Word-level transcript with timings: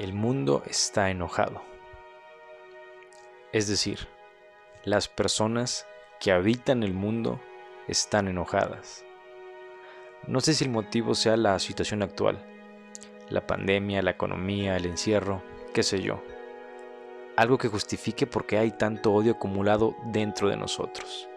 el 0.00 0.14
mundo 0.14 0.62
está 0.66 1.10
enojado. 1.10 1.60
Es 3.52 3.68
decir, 3.68 4.08
las 4.82 5.08
personas 5.08 5.86
que 6.20 6.32
habitan 6.32 6.82
el 6.82 6.94
mundo 6.94 7.38
están 7.86 8.26
enojadas. 8.26 9.04
No 10.26 10.40
sé 10.40 10.54
si 10.54 10.64
el 10.64 10.70
motivo 10.70 11.14
sea 11.14 11.36
la 11.36 11.58
situación 11.58 12.02
actual, 12.02 12.42
la 13.28 13.46
pandemia, 13.46 14.00
la 14.00 14.12
economía, 14.12 14.74
el 14.78 14.86
encierro, 14.86 15.42
qué 15.74 15.82
sé 15.82 16.00
yo. 16.00 16.22
Algo 17.36 17.58
que 17.58 17.68
justifique 17.68 18.26
por 18.26 18.46
qué 18.46 18.56
hay 18.56 18.70
tanto 18.70 19.12
odio 19.12 19.32
acumulado 19.32 19.94
dentro 20.06 20.48
de 20.48 20.56
nosotros. 20.56 21.28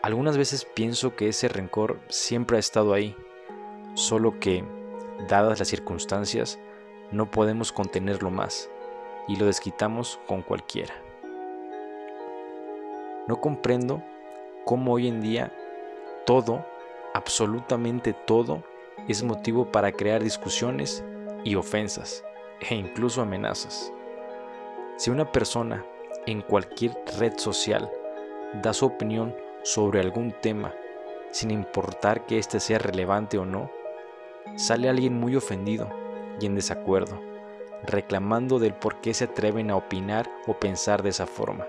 Algunas 0.00 0.38
veces 0.38 0.64
pienso 0.64 1.14
que 1.14 1.28
ese 1.28 1.48
rencor 1.48 2.00
siempre 2.08 2.56
ha 2.56 2.60
estado 2.60 2.94
ahí, 2.94 3.14
solo 3.92 4.40
que, 4.40 4.64
dadas 5.28 5.58
las 5.58 5.68
circunstancias, 5.68 6.58
no 7.10 7.30
podemos 7.30 7.72
contenerlo 7.72 8.30
más 8.30 8.68
y 9.26 9.36
lo 9.36 9.46
desquitamos 9.46 10.20
con 10.26 10.42
cualquiera. 10.42 10.94
No 13.26 13.40
comprendo 13.40 14.02
cómo 14.64 14.92
hoy 14.92 15.08
en 15.08 15.20
día 15.20 15.52
todo, 16.26 16.64
absolutamente 17.14 18.12
todo, 18.12 18.62
es 19.06 19.22
motivo 19.22 19.70
para 19.70 19.92
crear 19.92 20.22
discusiones 20.22 21.04
y 21.44 21.54
ofensas 21.54 22.24
e 22.60 22.74
incluso 22.74 23.22
amenazas. 23.22 23.92
Si 24.96 25.10
una 25.10 25.30
persona 25.30 25.84
en 26.26 26.42
cualquier 26.42 26.92
red 27.18 27.38
social 27.38 27.90
da 28.62 28.72
su 28.72 28.86
opinión 28.86 29.34
sobre 29.62 30.00
algún 30.00 30.32
tema, 30.32 30.74
sin 31.30 31.50
importar 31.50 32.26
que 32.26 32.38
éste 32.38 32.60
sea 32.60 32.78
relevante 32.78 33.38
o 33.38 33.44
no, 33.44 33.70
sale 34.56 34.88
alguien 34.88 35.18
muy 35.18 35.36
ofendido 35.36 35.88
y 36.40 36.46
en 36.46 36.54
desacuerdo, 36.54 37.20
reclamando 37.84 38.58
del 38.58 38.74
por 38.74 39.00
qué 39.00 39.14
se 39.14 39.24
atreven 39.24 39.70
a 39.70 39.76
opinar 39.76 40.30
o 40.46 40.54
pensar 40.54 41.02
de 41.02 41.10
esa 41.10 41.26
forma, 41.26 41.66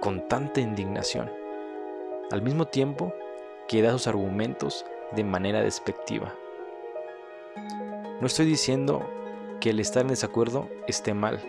con 0.00 0.28
tanta 0.28 0.60
indignación, 0.60 1.30
al 2.30 2.42
mismo 2.42 2.66
tiempo 2.66 3.12
que 3.68 3.82
da 3.82 3.92
sus 3.92 4.06
argumentos 4.06 4.84
de 5.12 5.24
manera 5.24 5.62
despectiva. 5.62 6.34
No 8.20 8.26
estoy 8.26 8.46
diciendo 8.46 9.08
que 9.60 9.70
el 9.70 9.80
estar 9.80 10.02
en 10.02 10.08
desacuerdo 10.08 10.68
esté 10.86 11.14
mal. 11.14 11.40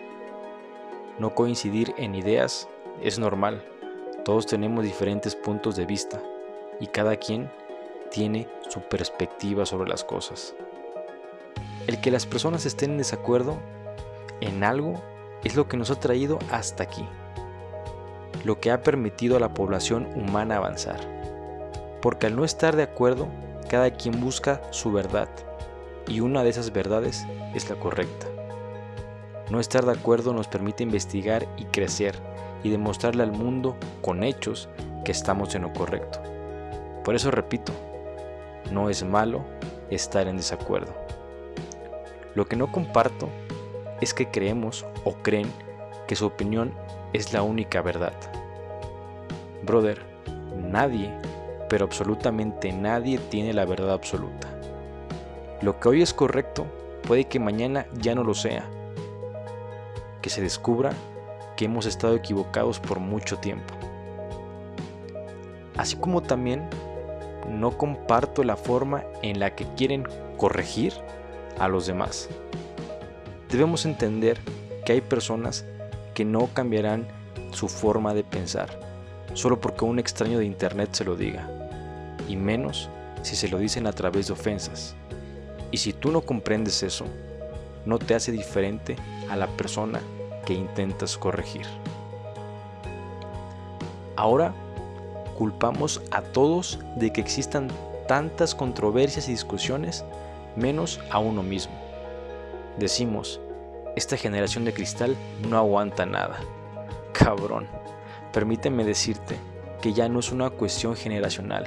No 1.18 1.34
coincidir 1.34 1.94
en 1.96 2.14
ideas 2.14 2.68
es 3.02 3.18
normal. 3.18 3.62
Todos 4.24 4.46
tenemos 4.46 4.84
diferentes 4.84 5.34
puntos 5.34 5.76
de 5.76 5.86
vista 5.86 6.22
y 6.80 6.86
cada 6.86 7.16
quien 7.16 7.50
tiene 8.10 8.48
su 8.68 8.80
perspectiva 8.80 9.66
sobre 9.66 9.88
las 9.88 10.04
cosas. 10.04 10.54
El 11.86 12.00
que 12.00 12.10
las 12.10 12.26
personas 12.26 12.64
estén 12.64 12.92
en 12.92 12.98
desacuerdo 12.98 13.58
en 14.40 14.62
algo 14.62 15.02
es 15.42 15.56
lo 15.56 15.68
que 15.68 15.76
nos 15.76 15.90
ha 15.90 15.98
traído 15.98 16.38
hasta 16.50 16.84
aquí, 16.84 17.04
lo 18.44 18.60
que 18.60 18.70
ha 18.70 18.82
permitido 18.82 19.36
a 19.36 19.40
la 19.40 19.52
población 19.52 20.08
humana 20.14 20.56
avanzar. 20.56 21.00
Porque 22.00 22.26
al 22.26 22.36
no 22.36 22.44
estar 22.44 22.76
de 22.76 22.84
acuerdo, 22.84 23.26
cada 23.68 23.90
quien 23.90 24.20
busca 24.20 24.60
su 24.70 24.92
verdad, 24.92 25.28
y 26.06 26.20
una 26.20 26.44
de 26.44 26.50
esas 26.50 26.72
verdades 26.72 27.26
es 27.54 27.68
la 27.68 27.76
correcta. 27.76 28.26
No 29.50 29.58
estar 29.58 29.84
de 29.84 29.92
acuerdo 29.92 30.32
nos 30.32 30.48
permite 30.48 30.82
investigar 30.84 31.48
y 31.56 31.64
crecer 31.64 32.14
y 32.62 32.70
demostrarle 32.70 33.24
al 33.24 33.32
mundo 33.32 33.76
con 34.00 34.22
hechos 34.22 34.68
que 35.04 35.12
estamos 35.12 35.54
en 35.54 35.62
lo 35.62 35.72
correcto. 35.72 36.20
Por 37.04 37.16
eso 37.16 37.32
repito, 37.32 37.72
no 38.70 38.88
es 38.88 39.04
malo 39.04 39.44
estar 39.90 40.28
en 40.28 40.36
desacuerdo. 40.36 41.01
Lo 42.34 42.46
que 42.46 42.56
no 42.56 42.72
comparto 42.72 43.28
es 44.00 44.14
que 44.14 44.30
creemos 44.30 44.86
o 45.04 45.14
creen 45.14 45.52
que 46.06 46.16
su 46.16 46.26
opinión 46.26 46.72
es 47.12 47.32
la 47.32 47.42
única 47.42 47.82
verdad. 47.82 48.14
Brother, 49.62 50.02
nadie, 50.56 51.12
pero 51.68 51.84
absolutamente 51.84 52.72
nadie 52.72 53.18
tiene 53.18 53.52
la 53.52 53.64
verdad 53.64 53.92
absoluta. 53.92 54.48
Lo 55.60 55.78
que 55.78 55.88
hoy 55.88 56.02
es 56.02 56.12
correcto 56.12 56.66
puede 57.06 57.24
que 57.24 57.38
mañana 57.38 57.86
ya 57.94 58.14
no 58.14 58.24
lo 58.24 58.34
sea. 58.34 58.68
Que 60.20 60.30
se 60.30 60.40
descubra 60.40 60.92
que 61.56 61.66
hemos 61.66 61.86
estado 61.86 62.14
equivocados 62.14 62.80
por 62.80 62.98
mucho 62.98 63.38
tiempo. 63.38 63.74
Así 65.76 65.96
como 65.96 66.22
también 66.22 66.68
no 67.48 67.76
comparto 67.76 68.42
la 68.42 68.56
forma 68.56 69.04
en 69.22 69.38
la 69.38 69.54
que 69.54 69.66
quieren 69.74 70.06
corregir 70.36 70.92
a 71.58 71.68
los 71.68 71.86
demás. 71.86 72.28
Debemos 73.50 73.84
entender 73.84 74.38
que 74.84 74.92
hay 74.92 75.00
personas 75.00 75.64
que 76.14 76.24
no 76.24 76.48
cambiarán 76.52 77.06
su 77.52 77.68
forma 77.68 78.14
de 78.14 78.24
pensar 78.24 78.82
solo 79.34 79.60
porque 79.60 79.84
un 79.84 79.98
extraño 79.98 80.38
de 80.38 80.44
internet 80.44 80.90
se 80.92 81.04
lo 81.04 81.16
diga, 81.16 81.48
y 82.28 82.36
menos 82.36 82.88
si 83.22 83.36
se 83.36 83.48
lo 83.48 83.58
dicen 83.58 83.86
a 83.86 83.92
través 83.92 84.26
de 84.26 84.32
ofensas. 84.34 84.94
Y 85.70 85.78
si 85.78 85.92
tú 85.92 86.10
no 86.10 86.20
comprendes 86.20 86.82
eso, 86.82 87.06
no 87.86 87.98
te 87.98 88.14
hace 88.14 88.30
diferente 88.32 88.96
a 89.30 89.36
la 89.36 89.46
persona 89.46 90.00
que 90.44 90.54
intentas 90.54 91.16
corregir. 91.16 91.66
Ahora 94.16 94.52
culpamos 95.38 96.02
a 96.10 96.20
todos 96.20 96.78
de 96.96 97.12
que 97.12 97.20
existan 97.20 97.68
tantas 98.06 98.54
controversias 98.54 99.28
y 99.28 99.32
discusiones 99.32 100.04
menos 100.56 101.00
a 101.10 101.18
uno 101.18 101.42
mismo. 101.42 101.74
Decimos, 102.78 103.40
esta 103.96 104.16
generación 104.16 104.64
de 104.64 104.72
cristal 104.72 105.16
no 105.48 105.58
aguanta 105.58 106.06
nada. 106.06 106.38
Cabrón, 107.12 107.66
permíteme 108.32 108.84
decirte 108.84 109.36
que 109.80 109.92
ya 109.92 110.08
no 110.08 110.20
es 110.20 110.32
una 110.32 110.50
cuestión 110.50 110.96
generacional. 110.96 111.66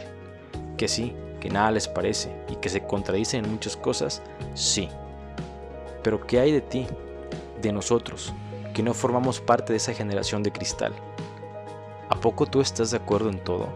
Que 0.77 0.87
sí, 0.87 1.13
que 1.39 1.49
nada 1.49 1.71
les 1.71 1.87
parece 1.87 2.35
y 2.49 2.55
que 2.55 2.69
se 2.69 2.81
contradicen 2.81 3.45
en 3.45 3.51
muchas 3.51 3.77
cosas, 3.77 4.21
sí. 4.55 4.89
Pero 6.01 6.25
¿qué 6.25 6.39
hay 6.39 6.51
de 6.51 6.61
ti, 6.61 6.87
de 7.61 7.71
nosotros, 7.71 8.33
que 8.73 8.83
no 8.83 8.93
formamos 8.93 9.39
parte 9.39 9.73
de 9.73 9.77
esa 9.77 9.93
generación 9.93 10.41
de 10.41 10.51
cristal? 10.51 10.93
¿A 12.09 12.19
poco 12.19 12.45
tú 12.45 12.61
estás 12.61 12.91
de 12.91 12.97
acuerdo 12.97 13.29
en 13.29 13.39
todo? 13.39 13.67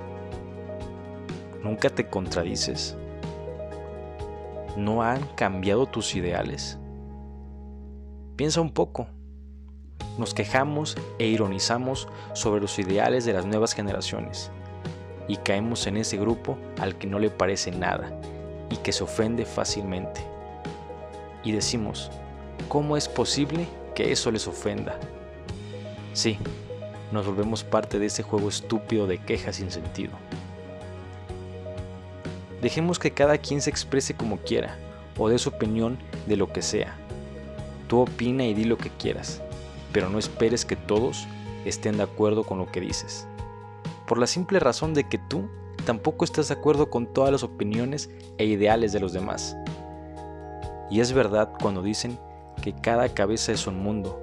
¿Nunca 1.63 1.89
te 1.89 2.07
contradices? 2.07 2.97
¿No 4.79 5.03
han 5.03 5.27
cambiado 5.35 5.87
tus 5.87 6.15
ideales? 6.15 6.79
Piensa 8.37 8.61
un 8.61 8.71
poco. 8.71 9.07
Nos 10.17 10.33
quejamos 10.33 10.95
e 11.17 11.27
ironizamos 11.27 12.07
sobre 12.31 12.61
los 12.61 12.79
ideales 12.79 13.25
de 13.25 13.33
las 13.33 13.45
nuevas 13.45 13.73
generaciones 13.73 14.51
y 15.27 15.35
caemos 15.35 15.85
en 15.85 15.97
ese 15.97 16.15
grupo 16.15 16.57
al 16.79 16.97
que 16.97 17.07
no 17.07 17.19
le 17.19 17.29
parece 17.29 17.71
nada 17.71 18.09
y 18.69 18.77
que 18.77 18.93
se 18.93 19.03
ofende 19.03 19.43
fácilmente. 19.43 20.21
Y 21.43 21.51
decimos, 21.51 22.09
¿cómo 22.69 22.95
es 22.95 23.09
posible 23.09 23.67
que 23.95 24.13
eso 24.13 24.31
les 24.31 24.47
ofenda? 24.47 24.97
Sí, 26.13 26.37
nos 27.11 27.25
volvemos 27.27 27.65
parte 27.65 27.99
de 27.99 28.05
ese 28.05 28.23
juego 28.23 28.47
estúpido 28.47 29.07
de 29.07 29.17
quejas 29.17 29.57
sin 29.57 29.71
sentido. 29.71 30.13
Dejemos 32.61 32.99
que 32.99 33.11
cada 33.11 33.37
quien 33.37 33.61
se 33.61 33.69
exprese 33.69 34.15
como 34.15 34.37
quiera 34.37 34.77
o 35.17 35.29
dé 35.29 35.37
su 35.37 35.49
opinión 35.49 35.97
de 36.27 36.35
lo 36.37 36.51
que 36.51 36.61
sea. 36.61 36.95
Tú 37.87 37.99
opina 37.99 38.45
y 38.45 38.53
di 38.53 38.65
lo 38.65 38.77
que 38.77 38.89
quieras, 38.89 39.41
pero 39.91 40.09
no 40.09 40.19
esperes 40.19 40.65
que 40.65 40.75
todos 40.75 41.27
estén 41.65 41.97
de 41.97 42.03
acuerdo 42.03 42.43
con 42.43 42.57
lo 42.57 42.71
que 42.71 42.81
dices. 42.81 43.27
Por 44.07 44.17
la 44.17 44.27
simple 44.27 44.59
razón 44.59 44.93
de 44.93 45.05
que 45.05 45.17
tú 45.17 45.49
tampoco 45.85 46.25
estás 46.25 46.49
de 46.49 46.55
acuerdo 46.55 46.89
con 46.89 47.07
todas 47.07 47.31
las 47.31 47.43
opiniones 47.43 48.09
e 48.37 48.45
ideales 48.45 48.91
de 48.91 48.99
los 48.99 49.13
demás. 49.13 49.55
Y 50.89 50.99
es 50.99 51.13
verdad 51.13 51.51
cuando 51.61 51.81
dicen 51.81 52.19
que 52.61 52.73
cada 52.73 53.09
cabeza 53.09 53.51
es 53.51 53.67
un 53.67 53.81
mundo, 53.81 54.21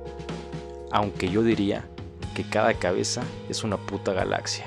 aunque 0.90 1.28
yo 1.28 1.43
diría 1.43 1.87
que 2.34 2.44
cada 2.44 2.75
cabeza 2.75 3.22
es 3.49 3.64
una 3.64 3.78
puta 3.78 4.12
galaxia. 4.12 4.66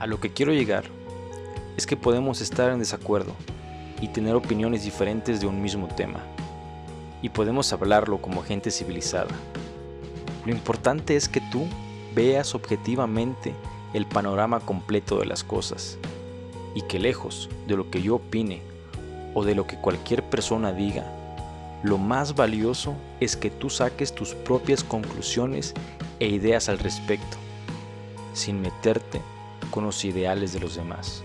A 0.00 0.06
lo 0.06 0.20
que 0.20 0.32
quiero 0.32 0.52
llegar 0.52 0.97
es 1.78 1.86
que 1.86 1.96
podemos 1.96 2.40
estar 2.40 2.72
en 2.72 2.80
desacuerdo 2.80 3.36
y 4.00 4.08
tener 4.08 4.34
opiniones 4.34 4.82
diferentes 4.82 5.40
de 5.40 5.46
un 5.46 5.62
mismo 5.62 5.86
tema. 5.86 6.18
Y 7.22 7.28
podemos 7.28 7.72
hablarlo 7.72 8.20
como 8.20 8.42
gente 8.42 8.72
civilizada. 8.72 9.30
Lo 10.44 10.50
importante 10.50 11.14
es 11.14 11.28
que 11.28 11.40
tú 11.52 11.68
veas 12.16 12.56
objetivamente 12.56 13.54
el 13.94 14.06
panorama 14.06 14.58
completo 14.58 15.20
de 15.20 15.26
las 15.26 15.44
cosas 15.44 15.98
y 16.74 16.82
que 16.82 16.98
lejos 16.98 17.48
de 17.68 17.76
lo 17.76 17.88
que 17.92 18.02
yo 18.02 18.16
opine 18.16 18.60
o 19.32 19.44
de 19.44 19.54
lo 19.54 19.68
que 19.68 19.76
cualquier 19.76 20.24
persona 20.24 20.72
diga, 20.72 21.04
lo 21.84 21.96
más 21.96 22.34
valioso 22.34 22.96
es 23.20 23.36
que 23.36 23.50
tú 23.50 23.70
saques 23.70 24.12
tus 24.12 24.34
propias 24.34 24.82
conclusiones 24.82 25.74
e 26.18 26.26
ideas 26.26 26.68
al 26.68 26.80
respecto, 26.80 27.36
sin 28.32 28.60
meterte 28.60 29.20
con 29.70 29.84
los 29.84 30.04
ideales 30.04 30.52
de 30.52 30.58
los 30.58 30.74
demás. 30.74 31.22